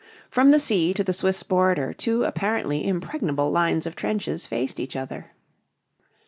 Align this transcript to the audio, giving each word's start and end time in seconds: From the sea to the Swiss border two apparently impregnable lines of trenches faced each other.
From 0.31 0.49
the 0.49 0.57
sea 0.57 0.95
to 0.95 1.03
the 1.03 1.13
Swiss 1.13 1.43
border 1.43 1.93
two 1.93 2.23
apparently 2.23 2.87
impregnable 2.87 3.51
lines 3.51 3.85
of 3.85 3.95
trenches 3.95 4.47
faced 4.47 4.79
each 4.79 4.95
other. 4.95 5.33